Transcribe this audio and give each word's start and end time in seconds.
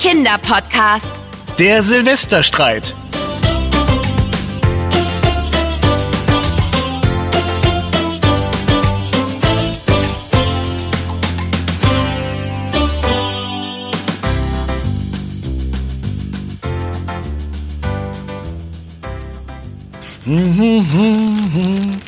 Kinderpodcast. 0.00 1.20
Der 1.58 1.82
Silvesterstreit. 1.82 2.94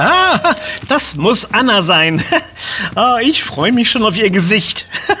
Ah, 0.00 0.54
das 0.88 1.16
muss 1.16 1.46
Anna 1.52 1.82
sein. 1.82 2.22
Ah, 2.94 3.18
ich 3.20 3.42
freue 3.42 3.72
mich 3.72 3.90
schon 3.90 4.04
auf 4.04 4.16
ihr 4.16 4.30
Gesicht. 4.30 4.86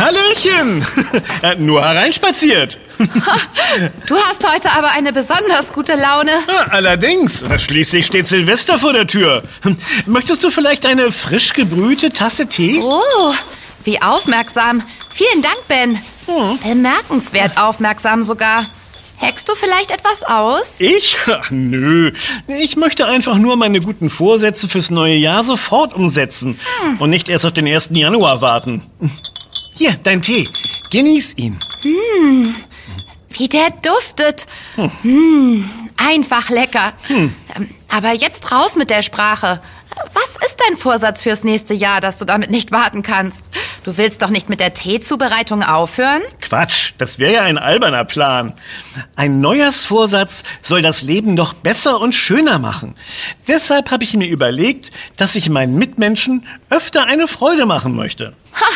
Hallöchen! 0.00 0.84
Nur 1.58 1.84
hereinspaziert. 1.84 2.78
Du 4.06 4.16
hast 4.16 4.50
heute 4.50 4.72
aber 4.72 4.92
eine 4.92 5.12
besonders 5.12 5.72
gute 5.74 5.94
Laune. 5.94 6.32
Allerdings, 6.70 7.44
schließlich 7.58 8.06
steht 8.06 8.26
Silvester 8.26 8.78
vor 8.78 8.94
der 8.94 9.06
Tür. 9.06 9.42
Möchtest 10.06 10.42
du 10.42 10.50
vielleicht 10.50 10.86
eine 10.86 11.12
frisch 11.12 11.52
gebrühte 11.52 12.10
Tasse 12.10 12.46
Tee? 12.46 12.80
Oh, 12.82 13.34
wie 13.84 14.00
aufmerksam. 14.00 14.82
Vielen 15.10 15.42
Dank, 15.42 15.68
Ben. 15.68 15.98
Bemerkenswert 16.62 17.58
aufmerksam 17.58 18.24
sogar. 18.24 18.66
Hackst 19.20 19.50
du 19.50 19.54
vielleicht 19.54 19.90
etwas 19.90 20.22
aus? 20.22 20.80
Ich? 20.80 21.18
Ach, 21.26 21.50
nö. 21.50 22.12
Ich 22.48 22.76
möchte 22.76 23.04
einfach 23.04 23.36
nur 23.36 23.56
meine 23.56 23.80
guten 23.80 24.08
Vorsätze 24.08 24.66
fürs 24.66 24.88
neue 24.88 25.16
Jahr 25.16 25.44
sofort 25.44 25.92
umsetzen 25.92 26.58
und 27.00 27.10
nicht 27.10 27.28
erst 27.28 27.44
auf 27.44 27.52
den 27.52 27.66
1. 27.66 27.90
Januar 27.92 28.40
warten. 28.40 28.82
Hier, 29.80 29.96
dein 30.02 30.20
Tee. 30.20 30.46
Genieß 30.90 31.38
ihn. 31.38 31.58
Wie 33.30 33.48
der 33.48 33.70
duftet. 33.70 34.44
Hm, 34.76 35.70
einfach 35.96 36.50
lecker. 36.50 36.92
Ähm, 37.08 37.34
Aber 37.88 38.12
jetzt 38.12 38.52
raus 38.52 38.76
mit 38.76 38.90
der 38.90 39.00
Sprache. 39.00 39.62
Was 40.12 40.36
ist 40.46 40.58
dein 40.68 40.76
Vorsatz 40.76 41.22
fürs 41.22 41.44
nächste 41.44 41.72
Jahr, 41.72 42.02
dass 42.02 42.18
du 42.18 42.26
damit 42.26 42.50
nicht 42.50 42.72
warten 42.72 43.00
kannst? 43.02 43.42
Du 43.84 43.96
willst 43.96 44.20
doch 44.20 44.28
nicht 44.28 44.50
mit 44.50 44.60
der 44.60 44.74
Teezubereitung 44.74 45.62
aufhören? 45.62 46.20
Quatsch, 46.42 46.92
das 46.98 47.18
wäre 47.18 47.32
ja 47.32 47.42
ein 47.44 47.56
alberner 47.56 48.04
Plan. 48.04 48.52
Ein 49.16 49.40
Neujahrsvorsatz 49.40 50.42
soll 50.62 50.82
das 50.82 51.00
Leben 51.00 51.36
doch 51.36 51.54
besser 51.54 51.98
und 52.02 52.14
schöner 52.14 52.58
machen. 52.58 52.96
Deshalb 53.48 53.90
habe 53.90 54.04
ich 54.04 54.12
mir 54.12 54.28
überlegt, 54.28 54.90
dass 55.16 55.36
ich 55.36 55.48
meinen 55.48 55.76
Mitmenschen 55.78 56.44
öfter 56.68 57.06
eine 57.06 57.26
Freude 57.28 57.64
machen 57.64 57.96
möchte. 57.96 58.34
Ha, 58.54 58.66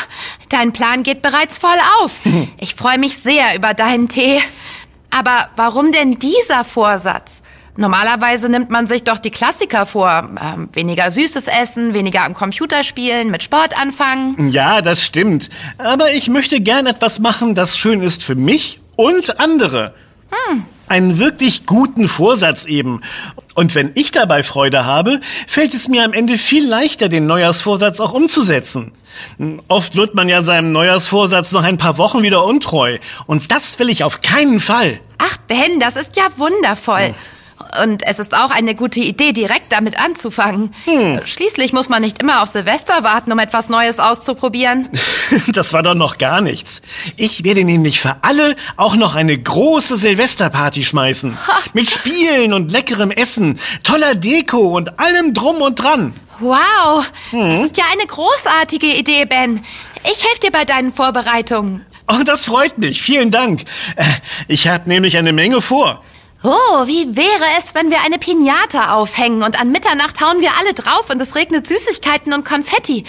dein 0.48 0.72
Plan 0.72 1.03
geht 1.03 1.22
bereits 1.22 1.58
voll 1.58 1.78
auf. 2.03 2.12
Ich 2.61 2.75
freue 2.75 2.98
mich 2.98 3.19
sehr 3.19 3.55
über 3.56 3.75
deinen 3.75 4.08
Tee. 4.08 4.41
Aber 5.11 5.48
warum 5.56 5.92
denn 5.92 6.19
dieser 6.19 6.64
Vorsatz? 6.64 7.42
Normalerweise 7.77 8.48
nimmt 8.48 8.70
man 8.70 8.86
sich 8.86 9.02
doch 9.02 9.19
die 9.19 9.30
Klassiker 9.30 9.84
vor. 9.84 10.30
Ähm, 10.41 10.69
weniger 10.72 11.11
süßes 11.11 11.48
Essen, 11.48 11.92
weniger 11.92 12.25
am 12.25 12.34
Computer 12.34 12.84
spielen, 12.84 13.30
mit 13.30 13.42
Sport 13.42 13.77
anfangen. 13.78 14.50
Ja, 14.50 14.80
das 14.80 15.02
stimmt. 15.02 15.50
Aber 15.78 16.12
ich 16.12 16.28
möchte 16.28 16.61
gern 16.61 16.86
etwas 16.86 17.19
machen, 17.19 17.55
das 17.55 17.77
schön 17.77 18.00
ist 18.00 18.22
für 18.22 18.36
mich 18.36 18.80
und 18.97 19.41
andere. 19.41 19.95
Einen 20.87 21.19
wirklich 21.19 21.67
guten 21.67 22.09
Vorsatz 22.09 22.67
eben. 22.67 23.01
Und 23.55 23.75
wenn 23.75 23.93
ich 23.95 24.11
dabei 24.11 24.43
Freude 24.43 24.85
habe, 24.85 25.21
fällt 25.47 25.75
es 25.75 25.89
mir 25.89 26.05
am 26.05 26.13
Ende 26.13 26.39
viel 26.39 26.67
leichter, 26.67 27.09
den 27.09 27.27
Neujahrsvorsatz 27.27 28.01
auch 28.01 28.13
umzusetzen. 28.13 28.93
Oft 29.69 29.97
wird 29.97 30.14
man 30.14 30.29
ja 30.29 30.42
seinem 30.42 30.73
Neujahrsvorsatz 30.73 31.53
noch 31.53 31.63
ein 31.63 31.79
paar 31.79 31.98
Wochen 31.98 32.23
wieder 32.23 32.45
untreu. 32.45 32.98
Und 33.27 33.51
das 33.51 33.79
will 33.79 33.89
ich 33.89 34.05
auf 34.05 34.20
keinen 34.20 34.61
Fall. 34.61 35.01
Ach 35.19 35.36
Ben, 35.48 35.81
das 35.81 35.97
ist 35.97 36.17
ja 36.17 36.25
wundervoll. 36.36 37.14
Und 37.83 38.07
es 38.07 38.18
ist 38.18 38.35
auch 38.35 38.51
eine 38.51 38.74
gute 38.74 39.01
Idee, 39.01 39.33
direkt 39.33 39.73
damit 39.73 39.98
anzufangen. 40.01 40.74
Schließlich 41.24 41.73
muss 41.73 41.89
man 41.89 42.02
nicht 42.02 42.23
immer 42.23 42.42
auf 42.42 42.48
Silvester 42.48 43.02
warten, 43.02 43.33
um 43.33 43.39
etwas 43.39 43.68
Neues 43.68 43.98
auszuprobieren. 43.98 44.89
Das 45.48 45.73
war 45.73 45.83
doch 45.83 45.95
noch 45.95 46.18
gar 46.18 46.40
nichts. 46.40 46.80
Ich 47.17 47.45
werde 47.45 47.64
nämlich 47.64 47.98
für 48.01 48.17
alle 48.23 48.57
auch 48.77 48.95
noch 48.95 49.14
eine 49.14 49.36
große 49.36 49.96
Silvesterparty 49.96 50.84
schmeißen. 50.84 51.36
Mit 51.73 51.90
Spielen 51.90 52.52
und 52.52 52.70
leckerem 52.70 53.11
Essen, 53.11 53.58
toller 53.83 54.14
Deko 54.14 54.77
und 54.77 54.98
allem 55.01 55.34
drum 55.34 55.57
und 55.63 55.77
dran. 55.83 56.13
Wow, 56.40 57.05
das 57.33 57.61
ist 57.63 57.77
ja 57.77 57.84
eine 57.92 58.07
großartige 58.07 58.86
Idee, 58.95 59.24
Ben. 59.24 59.64
Ich 60.05 60.23
helfe 60.24 60.40
dir 60.45 60.51
bei 60.52 60.64
deinen 60.64 60.92
Vorbereitungen. 60.92 61.84
Oh, 62.08 62.23
das 62.24 62.45
freut 62.45 62.77
mich. 62.79 63.01
Vielen 63.02 63.30
Dank. 63.30 63.63
Äh, 63.96 64.05
Ich 64.48 64.68
habe 64.68 64.89
nämlich 64.89 65.17
eine 65.17 65.33
Menge 65.33 65.63
vor. 65.63 66.02
Oh, 66.47 66.87
wie 66.87 67.17
wäre 67.17 67.45
es, 67.59 67.75
wenn 67.75 67.89
wir 67.89 68.03
eine 68.05 68.19
Pinata 68.19 68.93
aufhängen 68.93 69.43
und 69.43 69.59
an 69.59 69.73
Mitternacht 69.73 70.21
hauen 70.21 70.43
wir 70.43 70.51
alle 70.61 70.75
drauf 70.75 71.09
und 71.09 71.19
es 71.23 71.35
regnet 71.35 71.67
Süßigkeiten 71.67 72.35
und 72.35 72.45
Konfetti? 72.45 73.05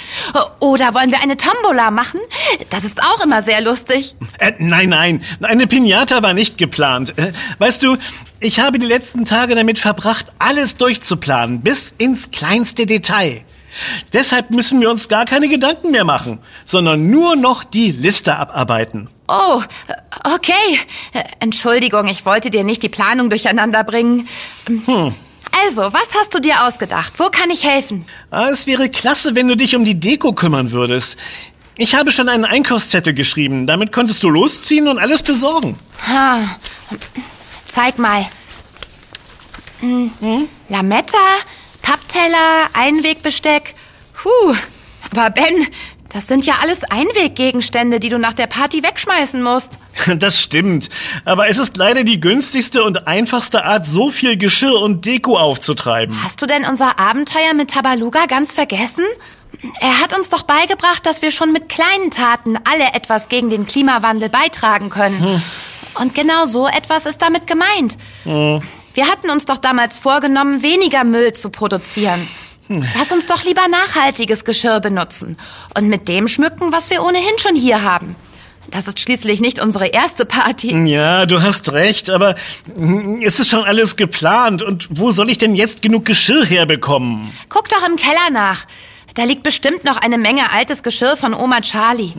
Oder 0.61 0.93
wollen 0.93 1.11
wir 1.11 1.21
eine 1.21 1.35
Tombola 1.35 1.91
machen? 1.91 2.21
Das 2.69 2.85
ist 2.85 3.03
auch 3.03 3.25
immer 3.25 3.43
sehr 3.43 3.59
lustig. 3.59 4.15
Äh, 4.39 4.53
nein, 4.59 4.87
nein, 4.87 5.21
eine 5.41 5.67
Pinata 5.67 6.23
war 6.23 6.33
nicht 6.33 6.57
geplant. 6.57 7.17
Äh, 7.17 7.33
weißt 7.59 7.83
du, 7.83 7.97
ich 8.39 8.61
habe 8.61 8.79
die 8.79 8.85
letzten 8.85 9.25
Tage 9.25 9.53
damit 9.53 9.79
verbracht, 9.79 10.27
alles 10.39 10.77
durchzuplanen, 10.77 11.61
bis 11.61 11.93
ins 11.97 12.31
kleinste 12.31 12.85
Detail. 12.85 13.44
Deshalb 14.13 14.51
müssen 14.51 14.79
wir 14.81 14.89
uns 14.89 15.07
gar 15.07 15.25
keine 15.25 15.47
Gedanken 15.49 15.91
mehr 15.91 16.03
machen, 16.05 16.39
sondern 16.65 17.09
nur 17.09 17.35
noch 17.35 17.63
die 17.63 17.91
Liste 17.91 18.35
abarbeiten. 18.37 19.09
Oh, 19.27 19.61
okay. 20.35 20.79
Entschuldigung, 21.39 22.07
ich 22.07 22.25
wollte 22.25 22.49
dir 22.49 22.63
nicht 22.63 22.83
die 22.83 22.89
Planung 22.89 23.29
durcheinander 23.29 23.83
bringen. 23.83 24.27
Also, 25.65 25.81
was 25.93 26.13
hast 26.19 26.33
du 26.33 26.39
dir 26.39 26.63
ausgedacht? 26.65 27.13
Wo 27.17 27.29
kann 27.29 27.49
ich 27.49 27.63
helfen? 27.63 28.05
Ah, 28.29 28.49
Es 28.49 28.67
wäre 28.67 28.89
klasse, 28.89 29.35
wenn 29.35 29.47
du 29.47 29.55
dich 29.55 29.75
um 29.75 29.83
die 29.85 29.99
Deko 29.99 30.33
kümmern 30.33 30.71
würdest. 30.71 31.17
Ich 31.77 31.95
habe 31.95 32.11
schon 32.11 32.29
einen 32.29 32.45
Einkaufszettel 32.45 33.13
geschrieben. 33.13 33.67
Damit 33.67 33.91
konntest 33.91 34.23
du 34.23 34.29
losziehen 34.29 34.87
und 34.87 34.97
alles 34.99 35.23
besorgen. 35.23 35.77
Ha. 36.07 36.57
Zeig 37.65 37.97
mal. 37.99 38.25
Hm. 39.81 40.11
Lametta, 40.69 41.17
Pappteller, 41.85 42.67
Einwegbesteck. 42.73 43.75
Puh. 44.15 44.55
Aber 45.11 45.29
Ben, 45.29 45.67
das 46.09 46.25
sind 46.25 46.43
ja 46.45 46.55
alles 46.63 46.83
Einweggegenstände, 46.83 47.99
die 47.99 48.09
du 48.09 48.17
nach 48.17 48.33
der 48.33 48.47
Party 48.47 48.81
wegschmeißen 48.81 49.43
musst. 49.43 49.79
Das 50.17 50.39
stimmt. 50.41 50.89
Aber 51.25 51.47
es 51.47 51.57
ist 51.57 51.77
leider 51.77 52.03
die 52.03 52.19
günstigste 52.19 52.83
und 52.83 53.07
einfachste 53.07 53.65
Art, 53.65 53.85
so 53.85 54.09
viel 54.09 54.35
Geschirr 54.37 54.79
und 54.81 55.05
Deko 55.05 55.37
aufzutreiben. 55.37 56.23
Hast 56.23 56.41
du 56.41 56.47
denn 56.47 56.65
unser 56.65 56.99
Abenteuer 56.99 57.53
mit 57.55 57.71
Tabaluga 57.71 58.25
ganz 58.25 58.53
vergessen? 58.53 59.05
Er 59.79 60.01
hat 60.01 60.17
uns 60.17 60.29
doch 60.29 60.41
beigebracht, 60.43 61.05
dass 61.05 61.21
wir 61.21 61.31
schon 61.31 61.51
mit 61.51 61.69
kleinen 61.69 62.09
Taten 62.11 62.57
alle 62.65 62.93
etwas 62.93 63.29
gegen 63.29 63.49
den 63.51 63.67
Klimawandel 63.67 64.29
beitragen 64.29 64.89
können. 64.89 65.41
Und 65.99 66.13
genau 66.15 66.45
so 66.45 66.67
etwas 66.67 67.05
ist 67.05 67.21
damit 67.21 67.45
gemeint. 67.47 67.97
Wir 68.95 69.07
hatten 69.07 69.29
uns 69.29 69.45
doch 69.45 69.57
damals 69.57 69.99
vorgenommen, 69.99 70.63
weniger 70.63 71.03
Müll 71.03 71.33
zu 71.33 71.49
produzieren. 71.49 72.27
Lass 72.67 73.11
uns 73.11 73.27
doch 73.27 73.43
lieber 73.43 73.67
nachhaltiges 73.67 74.43
Geschirr 74.45 74.79
benutzen 74.79 75.37
und 75.77 75.87
mit 75.87 76.07
dem 76.07 76.27
schmücken, 76.27 76.71
was 76.71 76.89
wir 76.89 77.03
ohnehin 77.03 77.37
schon 77.37 77.55
hier 77.55 77.83
haben. 77.83 78.15
Das 78.71 78.87
ist 78.87 78.99
schließlich 78.99 79.41
nicht 79.41 79.59
unsere 79.59 79.87
erste 79.87 80.25
Party. 80.25 80.75
Ja, 80.87 81.25
du 81.25 81.41
hast 81.41 81.73
recht, 81.73 82.09
aber 82.09 82.35
es 83.21 83.39
ist 83.39 83.49
schon 83.49 83.63
alles 83.63 83.97
geplant. 83.97 84.63
Und 84.63 84.87
wo 84.89 85.11
soll 85.11 85.29
ich 85.29 85.37
denn 85.37 85.53
jetzt 85.53 85.81
genug 85.83 86.05
Geschirr 86.05 86.45
herbekommen? 86.45 87.31
Guck 87.49 87.69
doch 87.69 87.85
im 87.87 87.97
Keller 87.97 88.31
nach. 88.31 88.65
Da 89.13 89.23
liegt 89.25 89.43
bestimmt 89.43 89.83
noch 89.83 89.97
eine 89.97 90.17
Menge 90.17 90.51
altes 90.51 90.81
Geschirr 90.81 91.15
von 91.17 91.33
Oma 91.33 91.61
Charlie. 91.61 92.13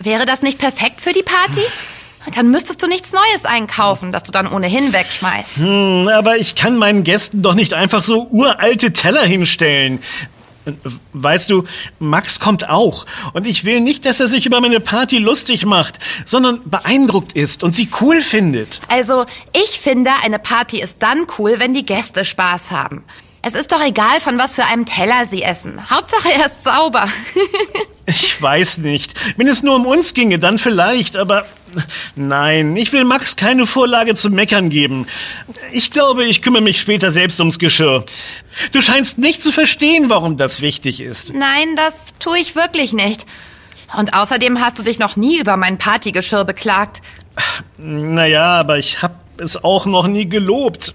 Wäre 0.00 0.26
das 0.26 0.42
nicht 0.42 0.58
perfekt 0.58 1.00
für 1.00 1.12
die 1.12 1.22
Party? 1.22 1.62
Dann 2.34 2.50
müsstest 2.50 2.82
du 2.82 2.86
nichts 2.86 3.12
Neues 3.12 3.44
einkaufen, 3.44 4.12
das 4.12 4.22
du 4.22 4.32
dann 4.32 4.50
ohnehin 4.52 4.92
wegschmeißt. 4.92 5.56
Hm, 5.56 6.08
aber 6.08 6.36
ich 6.36 6.54
kann 6.54 6.76
meinen 6.76 7.04
Gästen 7.04 7.42
doch 7.42 7.54
nicht 7.54 7.74
einfach 7.74 8.02
so 8.02 8.28
uralte 8.30 8.92
Teller 8.92 9.24
hinstellen. 9.24 10.00
Weißt 11.12 11.50
du, 11.50 11.64
Max 11.98 12.40
kommt 12.40 12.68
auch. 12.68 13.06
Und 13.32 13.46
ich 13.46 13.64
will 13.64 13.80
nicht, 13.80 14.04
dass 14.04 14.20
er 14.20 14.28
sich 14.28 14.46
über 14.46 14.60
meine 14.60 14.80
Party 14.80 15.18
lustig 15.18 15.64
macht, 15.64 15.98
sondern 16.24 16.60
beeindruckt 16.64 17.32
ist 17.32 17.62
und 17.62 17.74
sie 17.74 17.88
cool 18.00 18.20
findet. 18.20 18.80
Also, 18.88 19.24
ich 19.52 19.80
finde, 19.80 20.10
eine 20.22 20.38
Party 20.38 20.80
ist 20.80 20.96
dann 21.00 21.26
cool, 21.38 21.54
wenn 21.58 21.74
die 21.74 21.86
Gäste 21.86 22.24
Spaß 22.24 22.70
haben. 22.70 23.04
Es 23.42 23.54
ist 23.54 23.70
doch 23.72 23.82
egal, 23.82 24.20
von 24.20 24.36
was 24.38 24.54
für 24.54 24.64
einem 24.64 24.84
Teller 24.84 25.24
sie 25.26 25.42
essen. 25.42 25.90
Hauptsache, 25.90 26.32
er 26.32 26.46
ist 26.46 26.64
sauber. 26.64 27.06
Ich 28.10 28.40
weiß 28.40 28.78
nicht. 28.78 29.12
Wenn 29.36 29.48
es 29.48 29.62
nur 29.62 29.76
um 29.76 29.84
uns 29.84 30.14
ginge, 30.14 30.38
dann 30.38 30.58
vielleicht, 30.58 31.14
aber 31.14 31.44
nein, 32.16 32.74
ich 32.74 32.90
will 32.94 33.04
Max 33.04 33.36
keine 33.36 33.66
Vorlage 33.66 34.14
zum 34.14 34.32
Meckern 34.32 34.70
geben. 34.70 35.06
Ich 35.72 35.90
glaube, 35.90 36.24
ich 36.24 36.40
kümmere 36.40 36.62
mich 36.62 36.80
später 36.80 37.10
selbst 37.10 37.38
ums 37.38 37.58
Geschirr. 37.58 38.06
Du 38.72 38.80
scheinst 38.80 39.18
nicht 39.18 39.42
zu 39.42 39.52
verstehen, 39.52 40.08
warum 40.08 40.38
das 40.38 40.62
wichtig 40.62 41.02
ist. 41.02 41.34
Nein, 41.34 41.76
das 41.76 42.14
tue 42.18 42.38
ich 42.38 42.56
wirklich 42.56 42.94
nicht. 42.94 43.26
Und 43.94 44.14
außerdem 44.14 44.58
hast 44.58 44.78
du 44.78 44.82
dich 44.82 44.98
noch 44.98 45.16
nie 45.16 45.38
über 45.38 45.58
mein 45.58 45.76
Partygeschirr 45.76 46.46
beklagt. 46.46 47.02
Naja, 47.76 48.58
aber 48.58 48.78
ich 48.78 49.02
hab 49.02 49.20
es 49.38 49.62
auch 49.62 49.84
noch 49.84 50.06
nie 50.06 50.28
gelobt. 50.28 50.94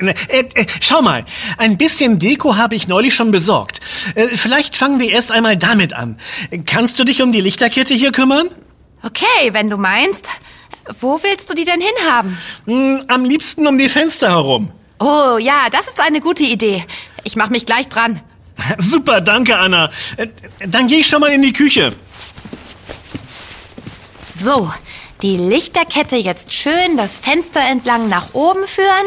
Äh, 0.00 0.44
äh, 0.54 0.66
schau 0.80 1.00
mal, 1.00 1.24
ein 1.56 1.78
bisschen 1.78 2.18
Deko 2.18 2.56
habe 2.56 2.74
ich 2.74 2.86
neulich 2.86 3.14
schon 3.14 3.30
besorgt. 3.30 3.80
Äh, 4.14 4.28
vielleicht 4.28 4.76
fangen 4.76 5.00
wir 5.00 5.10
erst 5.10 5.32
einmal 5.32 5.56
damit 5.56 5.92
an. 5.92 6.18
Kannst 6.66 6.98
du 6.98 7.04
dich 7.04 7.22
um 7.22 7.32
die 7.32 7.40
Lichterkette 7.40 7.94
hier 7.94 8.12
kümmern? 8.12 8.48
Okay, 9.02 9.52
wenn 9.52 9.70
du 9.70 9.76
meinst. 9.76 10.28
Wo 11.00 11.20
willst 11.22 11.48
du 11.48 11.54
die 11.54 11.64
denn 11.64 11.80
hinhaben? 11.80 12.38
Hm, 12.66 13.04
am 13.08 13.24
liebsten 13.24 13.66
um 13.66 13.78
die 13.78 13.88
Fenster 13.88 14.28
herum. 14.28 14.70
Oh 14.98 15.38
ja, 15.38 15.68
das 15.70 15.88
ist 15.88 16.00
eine 16.00 16.20
gute 16.20 16.42
Idee. 16.42 16.84
Ich 17.24 17.36
mach 17.36 17.48
mich 17.48 17.64
gleich 17.64 17.88
dran. 17.88 18.20
Super, 18.78 19.20
danke, 19.20 19.58
Anna. 19.58 19.90
Äh, 20.16 20.28
dann 20.66 20.88
gehe 20.88 20.98
ich 20.98 21.06
schon 21.06 21.20
mal 21.20 21.30
in 21.30 21.42
die 21.42 21.52
Küche. 21.52 21.94
So, 24.38 24.70
die 25.22 25.36
Lichterkette 25.36 26.16
jetzt 26.16 26.52
schön 26.52 26.96
das 26.96 27.18
Fenster 27.18 27.60
entlang 27.60 28.08
nach 28.08 28.32
oben 28.34 28.66
führen 28.66 29.06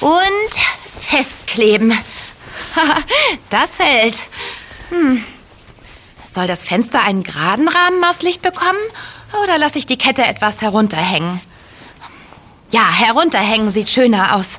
und 0.00 0.50
festkleben. 1.00 1.92
das 3.50 3.78
hält. 3.78 4.16
Hm. 4.90 5.24
Soll 6.28 6.46
das 6.46 6.62
Fenster 6.62 7.02
einen 7.02 7.22
geraden 7.22 7.68
Rahmen 7.68 8.02
aus 8.04 8.22
Licht 8.22 8.42
bekommen 8.42 8.78
oder 9.42 9.58
lasse 9.58 9.78
ich 9.78 9.86
die 9.86 9.98
Kette 9.98 10.24
etwas 10.24 10.62
herunterhängen? 10.62 11.40
Ja, 12.70 12.88
herunterhängen 12.88 13.72
sieht 13.72 13.88
schöner 13.88 14.36
aus. 14.36 14.58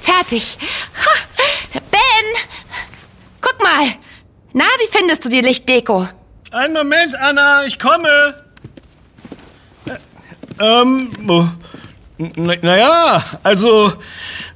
Fertig. 0.00 0.56
Ben! 1.90 2.00
Guck 3.40 3.62
mal. 3.62 3.86
Na, 4.52 4.64
wie 4.64 4.96
findest 4.96 5.24
du 5.24 5.28
die 5.28 5.42
Lichtdeko? 5.42 6.08
Einen 6.50 6.72
Moment, 6.72 7.14
Anna, 7.16 7.64
ich 7.64 7.78
komme. 7.78 8.42
Ähm, 10.58 11.12
naja, 12.62 13.24
also, 13.42 13.92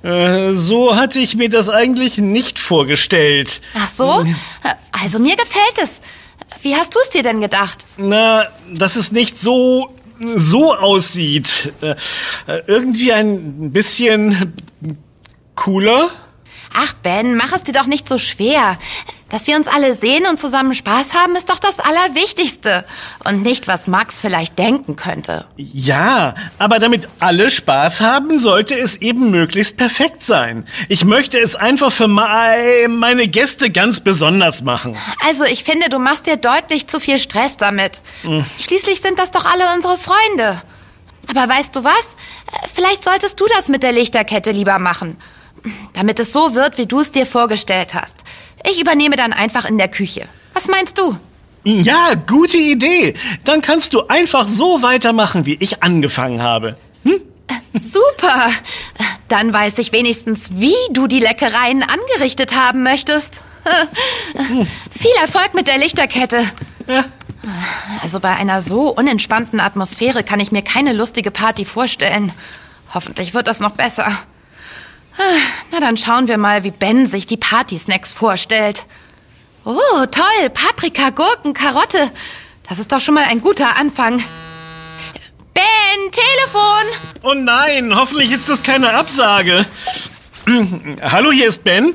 äh, 0.03 0.53
so 0.53 0.97
hatte 0.97 1.21
ich 1.21 1.35
mir 1.35 1.49
das 1.49 1.69
eigentlich 1.69 2.19
nicht 2.19 2.59
vorgestellt. 2.59 3.61
Ach 3.75 3.89
so? 3.89 4.25
Also 4.93 5.19
mir 5.19 5.37
gefällt 5.37 5.79
es. 5.83 6.01
Wie 6.63 6.77
hast 6.77 6.95
du 6.95 6.99
es 7.03 7.11
dir 7.11 7.23
denn 7.23 7.41
gedacht? 7.41 7.87
Na, 7.97 8.47
dass 8.73 8.97
es 8.97 9.13
nicht 9.13 9.39
so 9.39 9.95
so 10.37 10.75
aussieht. 10.75 11.73
Äh, 11.81 11.97
irgendwie 12.67 13.13
ein 13.13 13.73
bisschen 13.73 14.55
cooler. 15.55 16.11
Ach 16.77 16.93
Ben, 17.03 17.37
mach 17.37 17.53
es 17.53 17.63
dir 17.63 17.73
doch 17.73 17.87
nicht 17.87 18.09
so 18.09 18.19
schwer. 18.19 18.79
Dass 19.31 19.47
wir 19.47 19.57
uns 19.57 19.67
alle 19.67 19.97
sehen 19.97 20.27
und 20.27 20.39
zusammen 20.39 20.75
Spaß 20.75 21.15
haben, 21.15 21.35
ist 21.35 21.51
doch 21.51 21.59
das 21.59 21.81
Allerwichtigste. 21.81 22.85
Und 23.25 23.43
nicht, 23.43 23.67
was 23.67 23.87
Max 23.87 24.21
vielleicht 24.21 24.59
denken 24.59 24.95
könnte. 24.95 25.47
Ja, 25.57 26.35
aber 26.59 26.79
damit 26.79 27.09
alle 27.19 27.51
Spaß 27.51 28.01
haben, 28.01 28.39
sollte 28.39 28.75
es 28.75 28.97
eben 28.97 29.31
möglichst 29.31 29.77
perfekt 29.77 30.23
sein. 30.23 30.67
Ich 30.89 31.05
möchte 31.05 31.39
es 31.39 31.57
einfach 31.57 31.91
für 31.91 32.07
meine 32.07 33.27
Gäste 33.29 33.71
ganz 33.71 34.01
besonders 34.01 34.63
machen. 34.63 34.97
Also 35.27 35.45
ich 35.45 35.65
finde, 35.65 35.89
du 35.89 35.99
machst 35.99 36.27
dir 36.27 36.37
deutlich 36.37 36.87
zu 36.87 37.01
viel 37.01 37.19
Stress 37.19 37.57
damit. 37.57 38.03
Hm. 38.23 38.45
Schließlich 38.61 39.01
sind 39.01 39.19
das 39.19 39.31
doch 39.31 39.47
alle 39.47 39.75
unsere 39.75 39.99
Freunde. 39.99 40.63
Aber 41.29 41.49
weißt 41.49 41.75
du 41.75 41.83
was? 41.83 42.17
Vielleicht 42.75 43.03
solltest 43.03 43.41
du 43.41 43.47
das 43.57 43.69
mit 43.69 43.83
der 43.83 43.93
Lichterkette 43.93 44.51
lieber 44.51 44.79
machen. 44.79 45.17
Damit 45.93 46.21
es 46.21 46.33
so 46.33 46.55
wird, 46.55 46.79
wie 46.79 46.87
du 46.87 47.01
es 47.01 47.13
dir 47.13 47.27
vorgestellt 47.27 47.95
hast. 47.95 48.17
Ich 48.69 48.81
übernehme 48.81 49.17
dann 49.17 49.33
einfach 49.33 49.65
in 49.65 49.79
der 49.79 49.89
Küche. 49.89 50.29
Was 50.53 50.69
meinst 50.69 50.99
du? 50.99 51.17
Ja, 51.65 52.13
gute 52.27 52.59
Idee. 52.59 53.15
Dann 53.45 53.63
kannst 53.63 53.95
du 53.95 54.07
einfach 54.07 54.47
so 54.47 54.83
weitermachen, 54.83 55.47
wie 55.47 55.57
ich 55.61 55.83
angefangen 55.83 56.43
habe. 56.43 56.77
Hm? 57.05 57.21
Super. 57.73 58.51
Dann 59.29 59.53
weiß 59.53 59.79
ich 59.79 59.93
wenigstens, 59.93 60.51
wie 60.53 60.75
du 60.91 61.07
die 61.07 61.21
Leckereien 61.21 61.83
angerichtet 61.83 62.55
haben 62.55 62.83
möchtest. 62.83 63.43
Hm. 64.35 64.67
Viel 64.93 65.15
Erfolg 65.23 65.55
mit 65.55 65.67
der 65.67 65.79
Lichterkette. 65.79 66.45
Ja. 66.87 67.05
Also 68.03 68.21
bei 68.21 68.35
einer 68.37 68.63
so 68.63 68.89
unentspannten 68.89 69.61
Atmosphäre 69.61 70.23
kann 70.23 70.41
ich 70.41 70.53
mir 70.53 70.63
keine 70.63 70.93
lustige 70.93 71.31
Party 71.31 71.65
vorstellen. 71.65 72.33
Hoffentlich 72.93 73.35
wird 73.35 73.47
das 73.47 73.61
noch 73.61 73.73
besser. 73.73 74.13
Na, 75.71 75.81
dann 75.81 75.97
schauen 75.97 76.29
wir 76.29 76.39
mal, 76.39 76.65
wie 76.65 76.71
Ben 76.71 77.07
sich 77.07 77.27
die 77.27 77.37
Party-Snacks 77.37 78.13
vorstellt. 78.13 78.87
Oh, 79.65 80.07
toll. 80.11 80.51
Paprika, 80.53 81.11
Gurken, 81.11 81.53
Karotte. 81.55 82.11
Das 82.69 82.79
ist 82.79 82.93
doch 82.93 83.01
schon 83.01 83.15
mal 83.15 83.25
ein 83.25 83.41
guter 83.41 83.77
Anfang. 83.77 84.23
Ben, 85.55 86.11
Telefon! 86.11 86.87
Oh 87.23 87.35
nein, 87.35 87.95
hoffentlich 87.95 88.33
ist 88.33 88.49
das 88.49 88.63
keine 88.63 88.93
Absage. 88.95 89.65
Hallo, 91.03 91.31
hier 91.31 91.49
ist 91.49 91.63
Ben. 91.65 91.95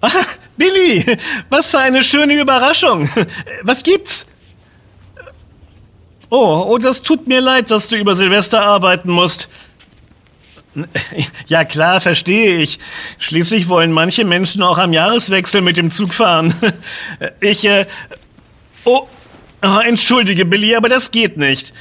Ah, 0.00 0.10
Billy, 0.56 1.16
was 1.48 1.70
für 1.70 1.78
eine 1.78 2.02
schöne 2.02 2.34
Überraschung. 2.34 3.08
Was 3.62 3.82
gibt's? 3.84 4.26
Oh, 6.28 6.64
oh, 6.66 6.78
das 6.78 7.02
tut 7.02 7.28
mir 7.28 7.40
leid, 7.40 7.70
dass 7.70 7.88
du 7.88 7.96
über 7.96 8.14
Silvester 8.14 8.62
arbeiten 8.62 9.10
musst. 9.10 9.48
Ja 11.46 11.64
klar, 11.64 12.00
verstehe 12.00 12.58
ich. 12.58 12.78
Schließlich 13.18 13.68
wollen 13.68 13.92
manche 13.92 14.24
Menschen 14.24 14.62
auch 14.62 14.78
am 14.78 14.92
Jahreswechsel 14.92 15.60
mit 15.60 15.76
dem 15.76 15.90
Zug 15.90 16.14
fahren. 16.14 16.54
Ich, 17.40 17.64
äh, 17.64 17.86
oh, 18.84 19.06
oh 19.62 19.78
entschuldige 19.84 20.44
Billy, 20.44 20.74
aber 20.74 20.88
das 20.88 21.10
geht 21.10 21.36
nicht. 21.36 21.72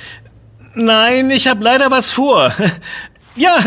Nein, 0.74 1.30
ich 1.32 1.48
habe 1.48 1.64
leider 1.64 1.92
was 1.92 2.12
vor. 2.12 2.54
Ja, 3.34 3.60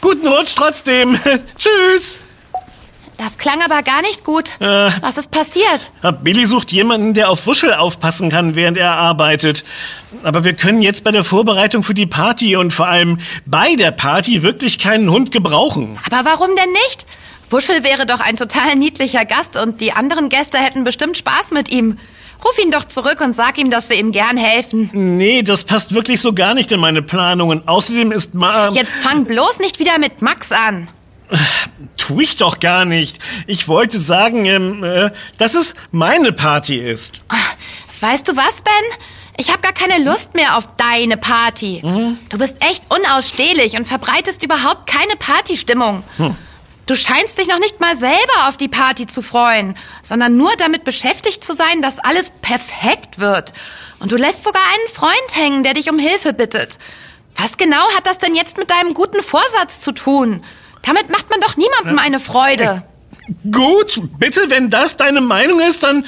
guten 0.00 0.26
Rutsch 0.26 0.54
trotzdem. 0.56 1.18
Tschüss. 1.58 2.20
Das 3.22 3.36
klang 3.36 3.60
aber 3.62 3.82
gar 3.82 4.00
nicht 4.00 4.24
gut. 4.24 4.58
Äh, 4.60 4.90
Was 5.02 5.18
ist 5.18 5.30
passiert? 5.30 5.92
Billy 6.22 6.46
sucht 6.46 6.72
jemanden, 6.72 7.12
der 7.12 7.28
auf 7.28 7.46
Wuschel 7.46 7.74
aufpassen 7.74 8.30
kann, 8.30 8.54
während 8.56 8.78
er 8.78 8.92
arbeitet. 8.92 9.62
Aber 10.22 10.42
wir 10.42 10.54
können 10.54 10.80
jetzt 10.80 11.04
bei 11.04 11.10
der 11.10 11.22
Vorbereitung 11.22 11.82
für 11.82 11.92
die 11.92 12.06
Party 12.06 12.56
und 12.56 12.72
vor 12.72 12.86
allem 12.86 13.18
bei 13.44 13.74
der 13.74 13.90
Party 13.90 14.42
wirklich 14.42 14.78
keinen 14.78 15.10
Hund 15.10 15.32
gebrauchen. 15.32 15.98
Aber 16.10 16.30
warum 16.30 16.48
denn 16.56 16.72
nicht? 16.72 17.04
Wuschel 17.50 17.84
wäre 17.84 18.06
doch 18.06 18.20
ein 18.20 18.36
total 18.38 18.74
niedlicher 18.76 19.26
Gast 19.26 19.58
und 19.58 19.82
die 19.82 19.92
anderen 19.92 20.30
Gäste 20.30 20.56
hätten 20.56 20.84
bestimmt 20.84 21.18
Spaß 21.18 21.50
mit 21.50 21.70
ihm. 21.70 21.98
Ruf 22.42 22.58
ihn 22.58 22.70
doch 22.70 22.86
zurück 22.86 23.20
und 23.20 23.34
sag 23.34 23.58
ihm, 23.58 23.70
dass 23.70 23.90
wir 23.90 23.98
ihm 23.98 24.12
gern 24.12 24.38
helfen. 24.38 24.88
Nee, 24.94 25.42
das 25.42 25.64
passt 25.64 25.92
wirklich 25.92 26.22
so 26.22 26.32
gar 26.32 26.54
nicht 26.54 26.72
in 26.72 26.80
meine 26.80 27.02
Planungen. 27.02 27.68
Außerdem 27.68 28.12
ist 28.12 28.32
Ma... 28.32 28.70
Jetzt 28.70 28.94
fang 28.94 29.26
bloß 29.26 29.58
nicht 29.58 29.78
wieder 29.78 29.98
mit 29.98 30.22
Max 30.22 30.52
an. 30.52 30.88
Tu 32.10 32.20
ich 32.20 32.36
doch 32.36 32.58
gar 32.58 32.84
nicht. 32.84 33.20
Ich 33.46 33.68
wollte 33.68 34.00
sagen, 34.00 34.44
ähm, 34.44 34.82
äh, 34.82 35.12
dass 35.38 35.54
es 35.54 35.76
meine 35.92 36.32
Party 36.32 36.76
ist. 36.76 37.12
Weißt 38.00 38.26
du 38.26 38.36
was, 38.36 38.62
Ben? 38.62 38.72
Ich 39.36 39.48
habe 39.48 39.60
gar 39.60 39.72
keine 39.72 40.02
Lust 40.02 40.34
mehr 40.34 40.56
auf 40.56 40.68
deine 40.76 41.16
Party. 41.16 41.80
Mhm. 41.84 42.18
Du 42.28 42.36
bist 42.36 42.56
echt 42.64 42.82
unausstehlich 42.92 43.76
und 43.76 43.86
verbreitest 43.86 44.42
überhaupt 44.42 44.88
keine 44.88 45.14
Partystimmung. 45.20 46.02
Hm. 46.16 46.36
Du 46.86 46.96
scheinst 46.96 47.38
dich 47.38 47.46
noch 47.46 47.60
nicht 47.60 47.78
mal 47.78 47.96
selber 47.96 48.48
auf 48.48 48.56
die 48.56 48.66
Party 48.66 49.06
zu 49.06 49.22
freuen, 49.22 49.76
sondern 50.02 50.36
nur 50.36 50.50
damit 50.56 50.82
beschäftigt 50.82 51.44
zu 51.44 51.54
sein, 51.54 51.80
dass 51.80 52.00
alles 52.00 52.30
perfekt 52.42 53.20
wird. 53.20 53.52
Und 54.00 54.10
du 54.10 54.16
lässt 54.16 54.42
sogar 54.42 54.62
einen 54.62 54.92
Freund 54.92 55.36
hängen, 55.36 55.62
der 55.62 55.74
dich 55.74 55.88
um 55.88 56.00
Hilfe 56.00 56.32
bittet. 56.32 56.78
Was 57.36 57.56
genau 57.56 57.88
hat 57.96 58.08
das 58.08 58.18
denn 58.18 58.34
jetzt 58.34 58.58
mit 58.58 58.68
deinem 58.68 58.94
guten 58.94 59.22
Vorsatz 59.22 59.78
zu 59.78 59.92
tun? 59.92 60.42
Damit 60.82 61.10
macht 61.10 61.30
man 61.30 61.40
doch 61.40 61.56
niemandem 61.56 61.98
eine 61.98 62.20
Freude. 62.20 62.82
Gut, 63.50 64.00
bitte, 64.18 64.50
wenn 64.50 64.70
das 64.70 64.96
deine 64.96 65.20
Meinung 65.20 65.60
ist, 65.60 65.82
dann, 65.82 66.04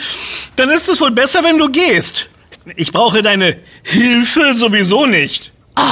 dann 0.57 0.71
ist 0.71 0.89
es 0.89 1.01
wohl 1.01 1.11
besser, 1.11 1.45
wenn 1.45 1.59
du 1.59 1.69
gehst. 1.71 2.29
Ich 2.77 2.93
brauche 2.93 3.23
deine 3.23 3.59
Hilfe 3.83 4.55
sowieso 4.55 5.07
nicht. 5.07 5.53
Oh, 5.77 5.83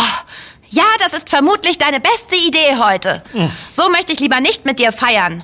ja, 0.71 0.85
das 1.01 1.13
ist 1.13 1.29
vermutlich 1.29 1.79
deine 1.79 2.01
beste 2.01 2.37
Idee 2.37 2.77
heute. 2.79 3.23
Hm. 3.33 3.51
So 3.73 3.89
möchte 3.89 4.13
ich 4.13 4.21
lieber 4.21 4.41
nicht 4.41 4.67
mit 4.67 4.79
dir 4.79 4.93
feiern. 4.93 5.43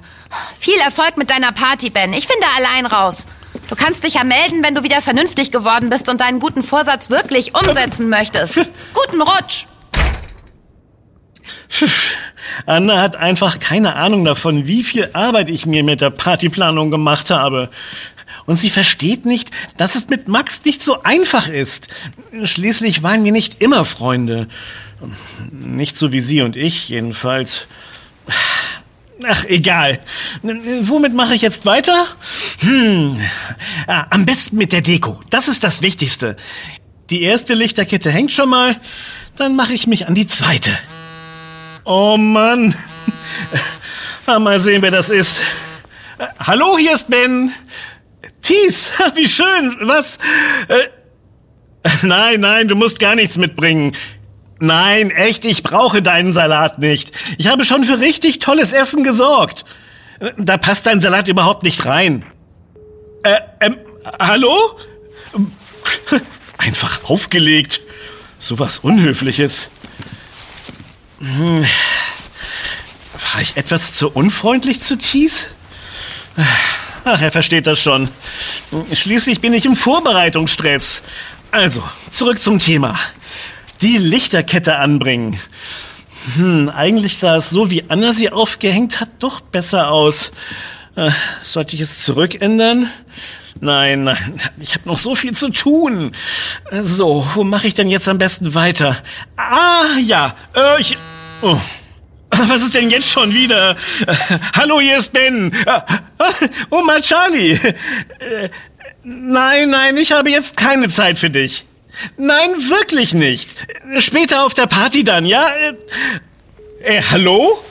Viel 0.59 0.79
Erfolg 0.79 1.17
mit 1.17 1.31
deiner 1.31 1.53
Party, 1.53 1.91
Ben. 1.91 2.13
Ich 2.13 2.27
finde 2.27 2.47
allein 2.57 2.87
raus. 2.87 3.27
Du 3.69 3.75
kannst 3.75 4.05
dich 4.05 4.15
ja 4.15 4.25
melden, 4.25 4.63
wenn 4.63 4.75
du 4.75 4.83
wieder 4.83 5.03
vernünftig 5.03 5.51
geworden 5.51 5.91
bist 5.91 6.09
und 6.09 6.21
deinen 6.21 6.41
guten 6.41 6.63
Vorsatz 6.63 7.11
wirklich 7.11 7.55
umsetzen 7.55 8.09
möchtest. 8.09 8.55
Guten 8.55 9.23
Rutsch! 9.23 9.67
Anna 12.67 13.01
hat 13.01 13.17
einfach 13.17 13.59
keine 13.59 13.97
Ahnung 13.97 14.25
davon, 14.25 14.67
wie 14.67 14.85
viel 14.85 15.11
Arbeit 15.13 15.49
ich 15.49 15.67
mir 15.67 15.83
mit 15.85 16.01
der 16.01 16.11
Partyplanung 16.11 16.91
gemacht 16.91 17.31
habe. 17.31 17.71
Und 18.47 18.57
sie 18.57 18.71
versteht 18.71 19.27
nicht, 19.27 19.51
dass 19.77 19.97
es 19.97 20.09
mit 20.09 20.29
Max 20.29 20.65
nicht 20.65 20.83
so 20.83 21.03
einfach 21.03 21.49
ist. 21.49 21.89
Schließlich 22.45 23.03
waren 23.03 23.25
wir 23.25 23.33
nicht 23.33 23.61
immer 23.61 23.85
Freunde. 23.85 24.49
Nicht 25.51 25.97
so 25.97 26.13
wie 26.13 26.21
sie 26.21 26.43
und 26.43 26.57
ich, 26.57 26.89
jedenfalls. 26.89 27.67
Ach, 29.25 29.45
egal. 29.47 29.99
Womit 30.43 31.15
mache 31.15 31.35
ich 31.35 31.43
jetzt 31.43 31.67
weiter? 31.67 32.07
Hm, 32.61 33.21
ah, 33.87 34.07
am 34.11 34.27
besten 34.27 34.57
mit 34.57 34.73
der 34.73 34.83
Deko. 34.83 35.21
Das 35.31 35.49
ist 35.49 35.65
das 35.65 35.83
Wichtigste. 35.83 36.37
Die 37.11 37.23
erste 37.23 37.55
Lichterkette 37.55 38.11
hängt 38.11 38.33
schon 38.33 38.49
mal, 38.49 38.77
dann 39.37 39.57
mache 39.57 39.73
ich 39.73 39.87
mich 39.87 40.07
an 40.07 40.15
die 40.15 40.27
zweite. 40.27 40.71
Oh 41.87 42.17
Mann. 42.17 42.75
Mal 44.27 44.59
sehen, 44.59 44.83
wer 44.83 44.91
das 44.91 45.09
ist. 45.09 45.41
Hallo, 46.41 46.77
hier 46.77 46.95
ist 46.95 47.09
Ben. 47.09 47.53
Thies, 48.43 48.91
wie 49.15 49.29
schön. 49.29 49.77
Was? 49.83 50.19
Äh, 50.67 50.89
nein, 52.03 52.41
nein, 52.41 52.67
du 52.67 52.75
musst 52.75 52.99
gar 52.99 53.15
nichts 53.15 53.37
mitbringen. 53.37 53.97
Nein, 54.59 55.11
echt, 55.11 55.45
ich 55.45 55.63
brauche 55.63 56.03
deinen 56.03 56.33
Salat 56.33 56.81
nicht. 56.81 57.13
Ich 57.39 57.47
habe 57.47 57.65
schon 57.65 57.85
für 57.85 58.01
richtig 58.01 58.41
tolles 58.41 58.73
Essen 58.73 59.05
gesorgt. 59.05 59.65
Da 60.39 60.57
passt 60.57 60.87
dein 60.87 61.01
Salat 61.01 61.29
überhaupt 61.29 61.63
nicht 61.63 61.85
rein. 61.85 62.25
Äh, 63.23 63.37
ähm, 63.61 63.77
hallo? 64.19 64.77
Einfach 66.59 67.05
aufgelegt. 67.05 67.81
So 68.39 68.59
was 68.59 68.81
Unhöfliches. 68.81 69.69
Hm. 71.27 71.67
War 73.33 73.41
ich 73.41 73.57
etwas 73.57 73.95
zu 73.95 74.11
unfreundlich 74.11 74.81
zu 74.81 74.97
Thies? 74.97 75.47
Ach, 77.05 77.21
er 77.21 77.33
versteht 77.33 77.67
das 77.67 77.81
schon. 77.81 78.09
Schließlich 78.93 79.41
bin 79.41 79.53
ich 79.53 79.65
im 79.65 79.75
Vorbereitungsstress. 79.75 81.03
Also, 81.51 81.83
zurück 82.11 82.39
zum 82.39 82.59
Thema. 82.59 82.99
Die 83.81 83.99
Lichterkette 83.99 84.77
anbringen. 84.77 85.41
Hm, 86.37 86.69
eigentlich 86.69 87.19
sah 87.19 87.37
es 87.37 87.51
so, 87.51 87.71
wie 87.71 87.85
Anna 87.89 88.13
sie 88.13 88.31
aufgehängt 88.31 89.01
hat, 89.01 89.09
doch 89.19 89.41
besser 89.41 89.91
aus. 89.91 90.33
Äh, 90.97 91.11
sollte 91.43 91.77
ich 91.77 91.83
es 91.83 92.03
zurückändern? 92.03 92.91
Nein, 93.61 94.05
nein, 94.05 94.41
ich 94.61 94.75
habe 94.75 94.89
noch 94.89 94.99
so 94.99 95.15
viel 95.15 95.35
zu 95.35 95.49
tun. 95.51 96.13
So, 96.71 97.27
wo 97.35 97.45
mache 97.45 97.67
ich 97.67 97.75
denn 97.75 97.89
jetzt 97.89 98.09
am 98.09 98.19
besten 98.19 98.55
weiter? 98.55 98.97
Ah, 99.37 99.99
ja, 100.05 100.35
äh, 100.55 100.81
ich... 100.81 100.97
Oh. 101.43 101.59
Was 102.31 102.63
ist 102.63 102.75
denn 102.75 102.91
jetzt 102.91 103.11
schon 103.11 103.33
wieder? 103.33 103.77
Hallo, 104.55 104.81
hier 104.81 104.99
ist 104.99 105.13
Ben. 105.13 105.53
Oh, 106.71 106.83
mal 106.83 107.01
Charlie. 107.01 107.59
Nein, 109.03 109.71
nein, 109.71 109.97
ich 109.97 110.13
habe 110.13 110.31
jetzt 110.31 110.57
keine 110.57 110.89
Zeit 110.89 111.19
für 111.19 111.31
dich. 111.31 111.65
Nein, 112.17 112.51
wirklich 112.69 113.15
nicht. 113.15 113.51
Später 114.01 114.45
auf 114.45 114.55
der 114.55 114.67
Party 114.67 115.05
dann, 115.05 115.25
ja? 115.25 115.49
Äh, 116.83 117.03
hallo? 117.11 117.63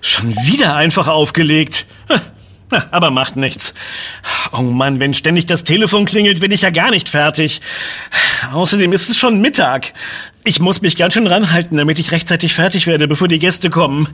Schon 0.00 0.34
wieder 0.46 0.76
einfach 0.76 1.08
aufgelegt. 1.08 1.86
Aber 2.90 3.10
macht 3.10 3.36
nichts. 3.36 3.74
Oh 4.52 4.62
Mann, 4.62 4.98
wenn 4.98 5.14
ständig 5.14 5.46
das 5.46 5.64
Telefon 5.64 6.06
klingelt, 6.06 6.40
bin 6.40 6.50
ich 6.50 6.62
ja 6.62 6.70
gar 6.70 6.90
nicht 6.90 7.08
fertig. 7.08 7.60
Außerdem 8.52 8.92
ist 8.92 9.10
es 9.10 9.18
schon 9.18 9.40
Mittag. 9.40 9.92
Ich 10.44 10.60
muss 10.60 10.80
mich 10.80 10.96
ganz 10.96 11.14
schön 11.14 11.26
ranhalten, 11.26 11.76
damit 11.76 11.98
ich 11.98 12.12
rechtzeitig 12.12 12.54
fertig 12.54 12.86
werde, 12.86 13.08
bevor 13.08 13.28
die 13.28 13.38
Gäste 13.38 13.68
kommen. 13.68 14.08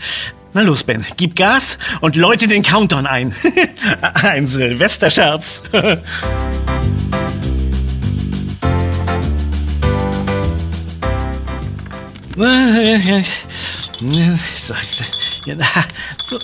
Na 0.52 0.62
los, 0.62 0.82
Ben, 0.82 1.04
gib 1.16 1.36
Gas 1.36 1.78
und 2.00 2.16
läute 2.16 2.48
den 2.48 2.62
Countdown 2.62 3.06
ein. 3.06 3.34
ein 4.14 4.48
Silvesterscherz. 4.48 5.62
So, 16.22 16.38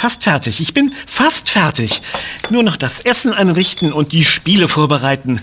fast 0.00 0.24
fertig. 0.24 0.60
Ich 0.60 0.72
bin 0.72 0.94
fast 1.06 1.50
fertig. 1.50 2.00
Nur 2.48 2.62
noch 2.62 2.78
das 2.78 3.00
Essen 3.00 3.34
anrichten 3.34 3.92
und 3.92 4.12
die 4.12 4.24
Spiele 4.24 4.66
vorbereiten. 4.66 5.42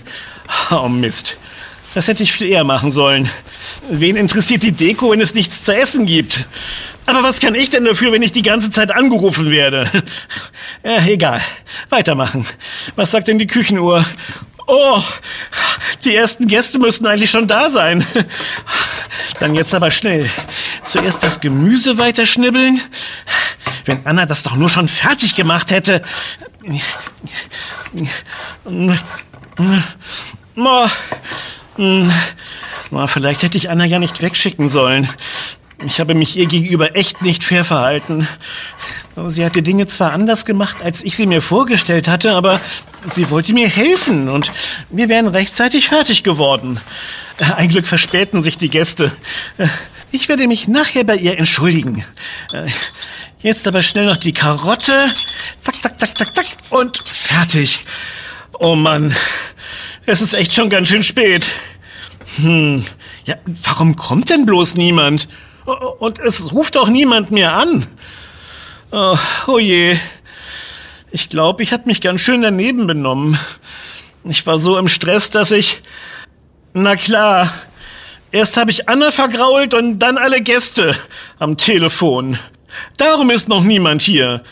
Oh 0.72 0.88
Mist. 0.88 1.36
Das 1.94 2.08
hätte 2.08 2.24
ich 2.24 2.32
viel 2.32 2.48
eher 2.48 2.64
machen 2.64 2.90
sollen. 2.90 3.30
Wen 3.88 4.16
interessiert 4.16 4.64
die 4.64 4.72
Deko, 4.72 5.12
wenn 5.12 5.20
es 5.20 5.32
nichts 5.32 5.62
zu 5.62 5.74
essen 5.74 6.06
gibt? 6.06 6.46
Aber 7.06 7.22
was 7.22 7.38
kann 7.38 7.54
ich 7.54 7.70
denn 7.70 7.84
dafür, 7.84 8.10
wenn 8.10 8.22
ich 8.22 8.32
die 8.32 8.42
ganze 8.42 8.72
Zeit 8.72 8.90
angerufen 8.90 9.50
werde? 9.50 9.88
Ja, 10.82 11.06
egal. 11.06 11.40
Weitermachen. 11.88 12.44
Was 12.96 13.12
sagt 13.12 13.28
denn 13.28 13.38
die 13.38 13.46
Küchenuhr? 13.46 14.04
Oh, 14.66 15.00
die 16.04 16.16
ersten 16.16 16.48
Gäste 16.48 16.80
müssten 16.80 17.06
eigentlich 17.06 17.30
schon 17.30 17.46
da 17.46 17.70
sein. 17.70 18.04
Dann 19.40 19.54
jetzt 19.54 19.72
aber 19.72 19.90
schnell. 19.90 20.28
Zuerst 20.88 21.22
das 21.22 21.40
Gemüse 21.40 21.98
weiterschnibbeln. 21.98 22.80
Wenn 23.84 24.06
Anna 24.06 24.24
das 24.24 24.42
doch 24.42 24.56
nur 24.56 24.70
schon 24.70 24.88
fertig 24.88 25.34
gemacht 25.34 25.70
hätte. 25.70 26.02
Oh, 30.56 30.88
vielleicht 33.06 33.42
hätte 33.42 33.58
ich 33.58 33.68
Anna 33.68 33.84
ja 33.84 33.98
nicht 33.98 34.22
wegschicken 34.22 34.70
sollen. 34.70 35.06
Ich 35.84 36.00
habe 36.00 36.14
mich 36.14 36.38
ihr 36.38 36.46
gegenüber 36.46 36.96
echt 36.96 37.20
nicht 37.20 37.44
fair 37.44 37.66
verhalten. 37.66 38.26
Sie 39.28 39.44
hat 39.44 39.56
die 39.56 39.62
Dinge 39.62 39.86
zwar 39.88 40.12
anders 40.12 40.46
gemacht, 40.46 40.78
als 40.82 41.02
ich 41.02 41.16
sie 41.16 41.26
mir 41.26 41.42
vorgestellt 41.42 42.08
hatte, 42.08 42.32
aber 42.32 42.58
sie 43.14 43.28
wollte 43.28 43.52
mir 43.52 43.68
helfen 43.68 44.30
und 44.30 44.52
wir 44.88 45.10
wären 45.10 45.28
rechtzeitig 45.28 45.88
fertig 45.88 46.22
geworden. 46.22 46.80
Ein 47.56 47.68
Glück 47.68 47.86
verspäten 47.86 48.42
sich 48.42 48.56
die 48.56 48.70
Gäste. 48.70 49.12
Ich 50.10 50.28
werde 50.28 50.46
mich 50.46 50.68
nachher 50.68 51.04
bei 51.04 51.16
ihr 51.16 51.38
entschuldigen. 51.38 52.04
Jetzt 53.40 53.68
aber 53.68 53.82
schnell 53.82 54.06
noch 54.06 54.16
die 54.16 54.32
Karotte. 54.32 55.12
Zack, 55.62 55.82
zack, 55.82 56.00
zack, 56.00 56.18
zack, 56.18 56.34
zack. 56.34 56.46
Und 56.70 56.98
fertig. 57.06 57.84
Oh 58.58 58.74
Mann. 58.74 59.14
Es 60.06 60.20
ist 60.20 60.32
echt 60.32 60.54
schon 60.54 60.70
ganz 60.70 60.88
schön 60.88 61.04
spät. 61.04 61.46
Hm. 62.36 62.84
Ja, 63.24 63.36
warum 63.64 63.96
kommt 63.96 64.30
denn 64.30 64.46
bloß 64.46 64.74
niemand? 64.74 65.28
Und 65.98 66.18
es 66.18 66.52
ruft 66.52 66.76
auch 66.78 66.88
niemand 66.88 67.30
mehr 67.30 67.52
an. 67.52 67.86
Oh, 68.90 69.18
oh 69.46 69.58
je. 69.58 69.98
Ich 71.10 71.28
glaube, 71.28 71.62
ich 71.62 71.72
habe 71.72 71.84
mich 71.86 72.00
ganz 72.00 72.22
schön 72.22 72.40
daneben 72.40 72.86
benommen. 72.86 73.38
Ich 74.24 74.46
war 74.46 74.58
so 74.58 74.78
im 74.78 74.88
Stress, 74.88 75.30
dass 75.30 75.50
ich... 75.50 75.82
Na 76.72 76.96
klar. 76.96 77.52
Erst 78.30 78.56
habe 78.56 78.70
ich 78.70 78.88
Anna 78.88 79.10
vergrault 79.10 79.72
und 79.72 79.98
dann 80.00 80.18
alle 80.18 80.42
Gäste 80.42 80.94
am 81.38 81.56
Telefon. 81.56 82.38
Darum 82.96 83.30
ist 83.30 83.48
noch 83.48 83.64
niemand 83.64 84.02
hier. 84.02 84.42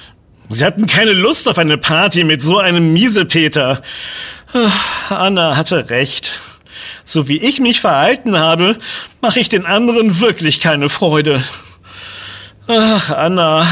Sie 0.48 0.64
hatten 0.64 0.86
keine 0.86 1.12
Lust 1.12 1.48
auf 1.48 1.58
eine 1.58 1.76
Party 1.76 2.24
mit 2.24 2.40
so 2.40 2.58
einem 2.58 2.92
Miesepeter. 2.92 3.82
Anna 5.10 5.56
hatte 5.56 5.90
recht. 5.90 6.38
So 7.04 7.28
wie 7.28 7.38
ich 7.38 7.60
mich 7.60 7.80
verhalten 7.80 8.38
habe, 8.38 8.78
mache 9.20 9.40
ich 9.40 9.48
den 9.48 9.66
anderen 9.66 10.20
wirklich 10.20 10.60
keine 10.60 10.88
Freude. 10.88 11.42
Ach, 12.68 13.10
Anna, 13.10 13.66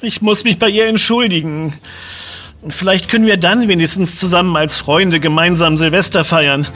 ich 0.00 0.22
muss 0.22 0.44
mich 0.44 0.58
bei 0.58 0.68
ihr 0.68 0.86
entschuldigen. 0.86 1.74
Vielleicht 2.68 3.08
können 3.08 3.26
wir 3.26 3.36
dann 3.36 3.68
wenigstens 3.68 4.18
zusammen 4.18 4.56
als 4.56 4.78
Freunde 4.78 5.20
gemeinsam 5.20 5.76
Silvester 5.76 6.24
feiern. 6.24 6.66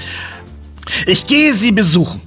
Ich 1.06 1.26
gehe 1.26 1.54
sie 1.54 1.72
besuchen. 1.72 2.20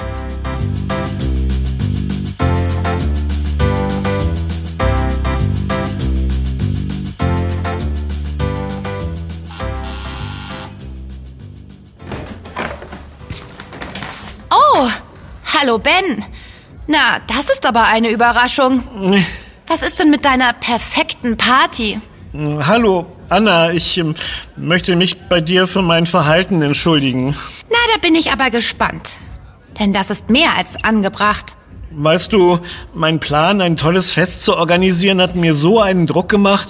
Hallo 15.80 16.02
Ben. 16.08 16.26
Na, 16.88 17.20
das 17.28 17.50
ist 17.50 17.66
aber 17.66 17.84
eine 17.84 18.10
Überraschung. 18.10 18.84
Was 19.68 19.82
ist 19.82 20.00
denn 20.00 20.10
mit 20.10 20.26
deiner 20.26 20.54
perfekten 20.54 21.38
Party? 21.38 22.00
Hallo, 22.34 23.06
Anna, 23.30 23.72
ich 23.72 23.98
ähm, 23.98 24.16
möchte 24.56 24.96
mich 24.96 25.20
bei 25.30 25.42
dir 25.42 25.68
für 25.68 25.82
mein 25.82 26.06
Verhalten 26.06 26.62
entschuldigen. 26.62 27.36
Na, 27.70 27.78
da 27.94 28.00
bin 28.00 28.16
ich 28.16 28.32
aber 28.32 28.50
gespannt. 28.50 29.18
Denn 29.80 29.94
das 29.94 30.10
ist 30.10 30.30
mehr 30.30 30.56
als 30.58 30.84
angebracht. 30.84 31.56
Weißt 31.92 32.34
du, 32.34 32.60
mein 32.94 33.20
Plan, 33.20 33.62
ein 33.62 33.78
tolles 33.78 34.12
Fest 34.12 34.44
zu 34.44 34.56
organisieren, 34.56 35.22
hat 35.22 35.36
mir 35.36 35.56
so 35.56 35.82
einen 35.82 36.06
Druck 36.06 36.30
gemacht, 36.30 36.70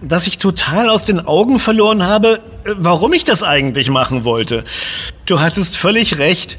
dass 0.00 0.26
ich 0.26 0.38
total 0.38 0.88
aus 0.88 1.04
den 1.04 1.26
Augen 1.26 1.58
verloren 1.58 2.02
habe, 2.02 2.40
äh, 2.64 2.70
warum 2.76 3.12
ich 3.12 3.24
das 3.24 3.42
eigentlich 3.42 3.90
machen 3.90 4.24
wollte. 4.24 4.64
Du 5.26 5.40
hattest 5.40 5.76
völlig 5.76 6.18
recht. 6.18 6.58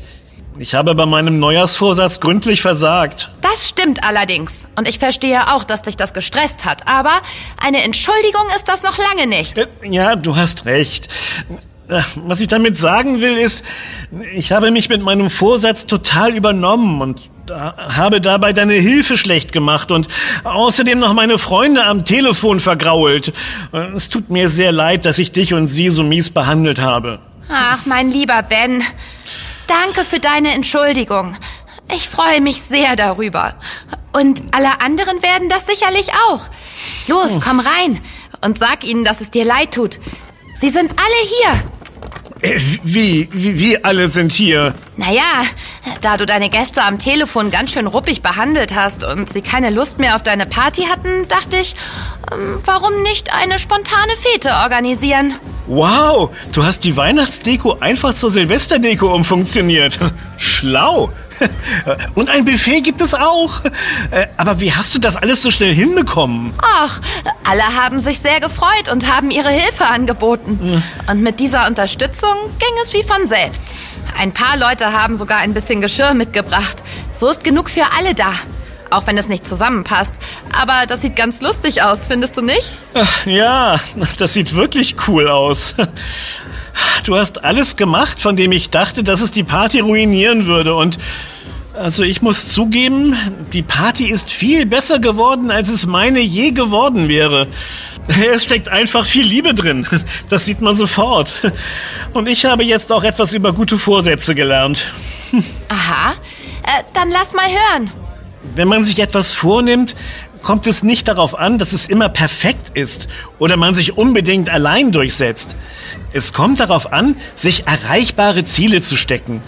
Ich 0.57 0.73
habe 0.73 0.95
bei 0.95 1.05
meinem 1.05 1.39
Neujahrsvorsatz 1.39 2.19
gründlich 2.21 2.61
versagt. 2.61 3.29
Das 3.41 3.67
stimmt 3.67 4.03
allerdings. 4.05 4.67
Und 4.77 4.87
ich 4.87 4.99
verstehe 4.99 5.53
auch, 5.53 5.63
dass 5.65 5.81
dich 5.81 5.97
das 5.97 6.13
gestresst 6.13 6.63
hat. 6.65 6.87
Aber 6.87 7.11
eine 7.57 7.83
Entschuldigung 7.83 8.43
ist 8.55 8.67
das 8.67 8.81
noch 8.83 8.97
lange 8.97 9.27
nicht. 9.27 9.57
Äh, 9.57 9.67
ja, 9.83 10.15
du 10.15 10.35
hast 10.37 10.65
recht. 10.65 11.09
Äh, 11.89 12.01
Was 12.15 12.39
ich 12.39 12.47
damit 12.47 12.77
sagen 12.77 13.19
will, 13.19 13.37
ist, 13.37 13.65
ich 14.33 14.51
habe 14.53 14.71
mich 14.71 14.87
mit 14.87 15.01
meinem 15.01 15.29
Vorsatz 15.29 15.87
total 15.87 16.33
übernommen 16.35 17.01
und 17.01 17.29
habe 17.47 18.21
dabei 18.21 18.53
deine 18.53 18.73
Hilfe 18.73 19.17
schlecht 19.17 19.51
gemacht 19.51 19.91
und 19.91 20.07
außerdem 20.45 20.97
noch 20.97 21.13
meine 21.13 21.37
Freunde 21.37 21.85
am 21.85 22.03
Telefon 22.05 22.59
vergrault. 22.61 23.33
Äh, 23.73 23.77
Es 23.95 24.07
tut 24.09 24.29
mir 24.29 24.47
sehr 24.49 24.71
leid, 24.71 25.03
dass 25.05 25.19
ich 25.19 25.31
dich 25.33 25.53
und 25.53 25.67
sie 25.67 25.89
so 25.89 26.01
mies 26.03 26.29
behandelt 26.29 26.79
habe. 26.79 27.19
Ach, 27.49 27.85
mein 27.85 28.11
lieber 28.11 28.41
Ben. 28.43 28.83
Danke 29.67 30.03
für 30.03 30.19
deine 30.19 30.53
Entschuldigung. 30.53 31.35
Ich 31.93 32.09
freue 32.09 32.41
mich 32.41 32.61
sehr 32.61 32.95
darüber. 32.95 33.55
Und 34.13 34.43
alle 34.51 34.81
anderen 34.81 35.21
werden 35.21 35.49
das 35.49 35.65
sicherlich 35.65 36.09
auch. 36.29 36.47
Los, 37.07 37.39
komm 37.41 37.59
rein 37.59 38.01
und 38.41 38.57
sag 38.57 38.83
ihnen, 38.83 39.03
dass 39.03 39.21
es 39.21 39.29
dir 39.29 39.45
leid 39.45 39.73
tut. 39.73 39.99
Sie 40.55 40.69
sind 40.69 40.91
alle 40.91 41.27
hier. 41.27 41.63
Wie, 42.83 43.29
wie, 43.31 43.59
wie 43.59 43.83
alle 43.83 44.09
sind 44.09 44.31
hier? 44.31 44.75
Naja, 44.97 45.43
da 46.01 46.17
du 46.17 46.25
deine 46.25 46.49
Gäste 46.49 46.83
am 46.83 46.97
Telefon 46.97 47.49
ganz 47.49 47.71
schön 47.71 47.87
ruppig 47.87 48.21
behandelt 48.21 48.75
hast 48.75 49.03
und 49.03 49.29
sie 49.29 49.41
keine 49.41 49.69
Lust 49.69 49.99
mehr 49.99 50.15
auf 50.15 50.23
deine 50.23 50.45
Party 50.45 50.83
hatten, 50.83 51.27
dachte 51.27 51.57
ich, 51.57 51.75
ähm, 52.31 52.59
warum 52.65 53.01
nicht 53.03 53.33
eine 53.33 53.57
spontane 53.57 54.13
Fete 54.17 54.49
organisieren? 54.63 55.33
Wow, 55.67 56.29
du 56.51 56.63
hast 56.63 56.83
die 56.83 56.95
Weihnachtsdeko 56.95 57.77
einfach 57.79 58.13
zur 58.13 58.29
Silvesterdeko 58.29 59.13
umfunktioniert. 59.13 59.99
Schlau. 60.37 61.11
Und 62.15 62.29
ein 62.29 62.45
Buffet 62.45 62.81
gibt 62.81 63.01
es 63.01 63.13
auch. 63.13 63.61
Äh, 64.11 64.27
Aber 64.37 64.59
wie 64.59 64.73
hast 64.73 64.93
du 64.95 64.99
das 64.99 65.15
alles 65.17 65.41
so 65.41 65.51
schnell 65.51 65.73
hinbekommen? 65.73 66.53
Ach, 66.61 66.99
alle 67.49 67.63
haben 67.63 67.99
sich 67.99 68.19
sehr 68.19 68.39
gefreut 68.39 68.89
und 68.91 69.11
haben 69.13 69.31
ihre 69.31 69.49
Hilfe 69.49 69.85
angeboten. 69.85 70.81
Und 71.09 71.21
mit 71.21 71.39
dieser 71.39 71.67
Unterstützung 71.67 72.35
ging 72.59 72.69
es 72.83 72.93
wie 72.93 73.03
von 73.03 73.27
selbst. 73.27 73.61
Ein 74.17 74.31
paar 74.33 74.57
Leute 74.57 74.93
haben 74.93 75.15
sogar 75.17 75.39
ein 75.39 75.53
bisschen 75.53 75.81
Geschirr 75.81 76.13
mitgebracht. 76.13 76.83
So 77.11 77.27
ist 77.29 77.43
genug 77.43 77.69
für 77.69 77.83
alle 77.97 78.13
da. 78.13 78.31
Auch 78.91 79.07
wenn 79.07 79.17
es 79.17 79.27
nicht 79.27 79.45
zusammenpasst. 79.45 80.13
Aber 80.57 80.85
das 80.87 81.01
sieht 81.01 81.15
ganz 81.15 81.41
lustig 81.41 81.81
aus, 81.81 82.07
findest 82.07 82.37
du 82.37 82.41
nicht? 82.41 82.71
Ach, 82.93 83.25
Ja, 83.25 83.79
das 84.19 84.33
sieht 84.33 84.55
wirklich 84.55 84.95
cool 85.07 85.27
aus. 85.29 85.73
Du 87.05 87.15
hast 87.15 87.43
alles 87.43 87.75
gemacht, 87.75 88.21
von 88.21 88.35
dem 88.35 88.51
ich 88.51 88.69
dachte, 88.69 89.03
dass 89.03 89.21
es 89.21 89.31
die 89.31 89.43
Party 89.43 89.79
ruinieren 89.79 90.45
würde. 90.47 90.75
Und 90.75 90.97
also 91.73 92.03
ich 92.03 92.21
muss 92.21 92.49
zugeben, 92.49 93.15
die 93.53 93.61
Party 93.61 94.09
ist 94.09 94.31
viel 94.31 94.65
besser 94.65 94.99
geworden, 94.99 95.51
als 95.51 95.69
es 95.69 95.85
meine 95.85 96.19
je 96.19 96.51
geworden 96.51 97.07
wäre. 97.07 97.47
Es 98.07 98.43
steckt 98.43 98.69
einfach 98.69 99.05
viel 99.05 99.25
Liebe 99.25 99.53
drin. 99.53 99.85
Das 100.29 100.45
sieht 100.45 100.61
man 100.61 100.75
sofort. 100.75 101.33
Und 102.13 102.27
ich 102.27 102.45
habe 102.45 102.63
jetzt 102.63 102.91
auch 102.91 103.03
etwas 103.03 103.33
über 103.33 103.51
gute 103.51 103.77
Vorsätze 103.79 104.35
gelernt. 104.35 104.85
Aha. 105.69 106.13
Äh, 106.63 106.83
dann 106.93 107.09
lass 107.11 107.33
mal 107.33 107.47
hören. 107.47 107.91
Wenn 108.55 108.67
man 108.67 108.83
sich 108.83 108.99
etwas 108.99 109.33
vornimmt, 109.33 109.95
kommt 110.45 110.67
es 110.67 110.83
nicht 110.83 111.07
darauf 111.07 111.37
an, 111.37 111.57
dass 111.57 111.73
es 111.73 111.87
immer 111.87 112.07
perfekt 112.07 112.77
ist 112.77 113.07
oder 113.39 113.57
man 113.57 113.73
sich 113.73 113.97
unbedingt 113.97 114.49
allein 114.49 114.91
durchsetzt. 114.91 115.55
Es 116.13 116.33
kommt 116.33 116.59
darauf 116.59 116.93
an, 116.93 117.17
sich 117.35 117.65
erreichbare 117.65 118.45
Ziele 118.45 118.79
zu 118.81 118.95
stecken 118.95 119.41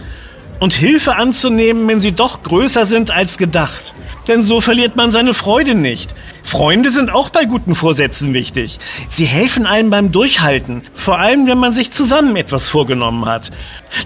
und 0.59 0.73
Hilfe 0.73 1.15
anzunehmen, 1.15 1.87
wenn 1.87 2.01
sie 2.01 2.13
doch 2.13 2.41
größer 2.41 2.87
sind 2.87 3.11
als 3.11 3.37
gedacht. 3.37 3.93
Denn 4.27 4.41
so 4.41 4.59
verliert 4.59 4.95
man 4.95 5.11
seine 5.11 5.35
Freude 5.35 5.75
nicht. 5.75 6.15
Freunde 6.47 6.91
sind 6.91 7.09
auch 7.09 7.29
bei 7.29 7.43
guten 7.43 7.75
Vorsätzen 7.75 8.33
wichtig. 8.33 8.79
Sie 9.09 9.25
helfen 9.25 9.67
einem 9.67 9.89
beim 9.89 10.13
Durchhalten, 10.13 10.81
vor 10.93 11.19
allem 11.19 11.45
wenn 11.45 11.57
man 11.57 11.73
sich 11.73 11.91
zusammen 11.91 12.37
etwas 12.37 12.69
vorgenommen 12.69 13.25
hat. 13.25 13.51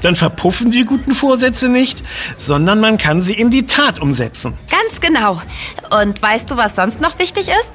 Dann 0.01 0.15
verpuffen 0.15 0.71
die 0.71 0.83
guten 0.83 1.13
Vorsätze 1.13 1.69
nicht, 1.69 2.01
sondern 2.38 2.79
man 2.79 2.98
kann 2.98 3.21
sie 3.21 3.36
in 3.36 3.51
die 3.51 3.67
Tat 3.67 4.00
umsetzen. 4.00 4.57
Ganz 4.71 5.00
genau. 5.00 5.39
Und 6.01 6.19
weißt 6.19 6.50
du, 6.50 6.57
was 6.57 6.75
sonst 6.75 7.00
noch 7.00 7.19
wichtig 7.19 7.48
ist? 7.48 7.74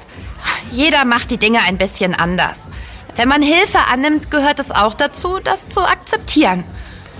Jeder 0.72 1.04
macht 1.04 1.30
die 1.30 1.38
Dinge 1.38 1.60
ein 1.60 1.78
bisschen 1.78 2.12
anders. 2.12 2.68
Wenn 3.14 3.28
man 3.28 3.42
Hilfe 3.42 3.78
annimmt, 3.88 4.32
gehört 4.32 4.58
es 4.58 4.72
auch 4.72 4.94
dazu, 4.94 5.38
das 5.44 5.68
zu 5.68 5.80
akzeptieren. 5.80 6.64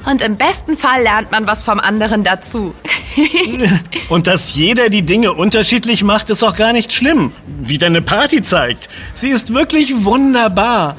Und 0.06 0.22
im 0.22 0.36
besten 0.36 0.76
Fall 0.76 1.02
lernt 1.02 1.32
man 1.32 1.48
was 1.48 1.64
vom 1.64 1.80
anderen 1.80 2.22
dazu. 2.22 2.74
Und 4.08 4.28
dass 4.28 4.54
jeder 4.54 4.88
die 4.88 5.02
Dinge 5.02 5.32
unterschiedlich 5.32 6.04
macht, 6.04 6.30
ist 6.30 6.44
auch 6.44 6.54
gar 6.54 6.72
nicht 6.72 6.92
schlimm. 6.92 7.32
Wie 7.46 7.76
deine 7.76 8.02
Party 8.02 8.40
zeigt. 8.40 8.88
Sie 9.16 9.30
ist 9.30 9.52
wirklich 9.52 10.04
wunderbar. 10.04 10.96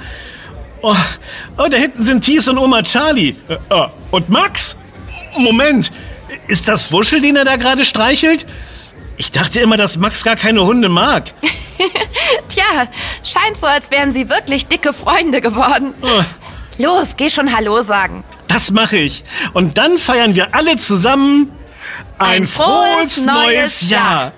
Oh, 0.81 0.93
oh 1.57 1.67
da 1.69 1.77
hinten 1.77 2.03
sind 2.03 2.25
Thies 2.25 2.49
und 2.49 2.57
Oma 2.57 2.83
Charlie. 2.83 3.35
Äh, 3.47 3.57
oh, 3.69 3.85
und 4.11 4.29
Max? 4.29 4.75
Moment, 5.37 5.89
ist 6.47 6.67
das 6.67 6.91
Wuschel, 6.91 7.21
den 7.21 7.37
er 7.37 7.45
da 7.45 7.55
gerade 7.55 7.85
streichelt? 7.85 8.45
Ich 9.15 9.31
dachte 9.31 9.61
immer, 9.61 9.77
dass 9.77 9.95
Max 9.97 10.23
gar 10.23 10.35
keine 10.35 10.65
Hunde 10.65 10.89
mag. 10.89 11.31
Tja, 12.49 12.87
scheint 13.23 13.57
so, 13.57 13.67
als 13.67 13.89
wären 13.89 14.11
sie 14.11 14.29
wirklich 14.29 14.67
dicke 14.67 14.91
Freunde 14.91 15.39
geworden. 15.39 15.93
Oh, 16.01 16.23
Los, 16.77 17.15
geh 17.15 17.29
schon 17.29 17.55
Hallo 17.55 17.81
sagen. 17.81 18.23
Das 18.47 18.71
mache 18.71 18.97
ich. 18.97 19.23
Und 19.53 19.77
dann 19.77 19.97
feiern 19.97 20.35
wir 20.35 20.55
alle 20.55 20.77
zusammen 20.77 21.51
ein, 22.17 22.43
Ein 22.43 22.47
frohes 22.47 23.21
neues 23.21 23.89
Jahr. 23.89 24.33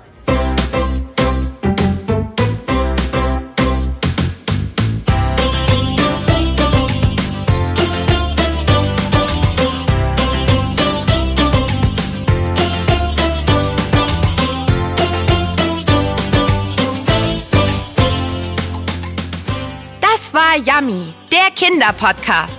Das 20.01 20.33
war 20.33 20.57
Yummy, 20.57 21.13
der 21.31 21.51
Kinderpodcast. 21.55 22.58